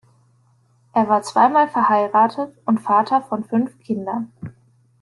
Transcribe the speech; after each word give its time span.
Er 0.93 1.07
war 1.09 1.21
zweimal 1.21 1.67
verheiratet 1.69 2.57
und 2.65 2.79
Vater 2.79 3.21
von 3.21 3.43
fünf 3.43 3.77
Kindern. 3.83 4.31